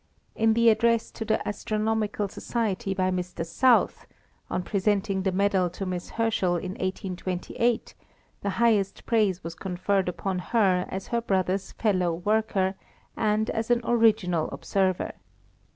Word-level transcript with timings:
In 0.33 0.55
the 0.55 0.69
address 0.71 1.11
to 1.11 1.23
the 1.25 1.47
Astronomical 1.47 2.27
Society 2.27 2.95
by 2.95 3.11
Mr. 3.11 3.45
South, 3.45 4.07
on 4.49 4.63
presenting 4.63 5.21
the 5.21 5.31
medal 5.31 5.69
to 5.69 5.85
Miss 5.85 6.09
Herschel 6.09 6.55
in 6.55 6.71
1828, 6.71 7.93
the 8.41 8.49
highest 8.49 9.05
praise 9.05 9.43
was 9.43 9.53
conferred 9.53 10.09
upon 10.09 10.39
her 10.39 10.87
as 10.89 11.09
her 11.09 11.21
brother's 11.21 11.73
fellow 11.73 12.15
worker, 12.15 12.73
and 13.15 13.51
as 13.51 13.69
an 13.69 13.81
original 13.83 14.49
observer. 14.49 15.11